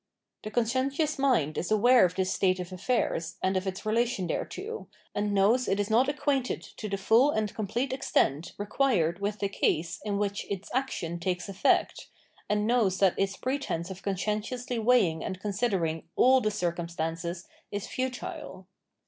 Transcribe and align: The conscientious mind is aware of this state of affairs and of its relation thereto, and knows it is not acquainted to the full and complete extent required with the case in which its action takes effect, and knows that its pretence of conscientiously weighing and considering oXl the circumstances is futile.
The 0.41 0.49
conscientious 0.49 1.19
mind 1.19 1.59
is 1.59 1.69
aware 1.69 2.03
of 2.05 2.15
this 2.15 2.33
state 2.33 2.59
of 2.59 2.71
affairs 2.71 3.35
and 3.43 3.55
of 3.55 3.67
its 3.67 3.85
relation 3.85 4.27
thereto, 4.27 4.87
and 5.13 5.31
knows 5.31 5.67
it 5.67 5.79
is 5.79 5.91
not 5.91 6.09
acquainted 6.09 6.63
to 6.77 6.89
the 6.89 6.97
full 6.97 7.29
and 7.29 7.53
complete 7.53 7.93
extent 7.93 8.53
required 8.57 9.19
with 9.19 9.37
the 9.37 9.47
case 9.47 9.99
in 10.03 10.17
which 10.17 10.47
its 10.49 10.71
action 10.73 11.19
takes 11.19 11.47
effect, 11.47 12.07
and 12.49 12.65
knows 12.65 12.97
that 12.97 13.13
its 13.15 13.37
pretence 13.37 13.91
of 13.91 14.01
conscientiously 14.01 14.79
weighing 14.79 15.23
and 15.23 15.39
considering 15.39 16.07
oXl 16.17 16.41
the 16.41 16.49
circumstances 16.49 17.47
is 17.71 17.85
futile. 17.85 18.65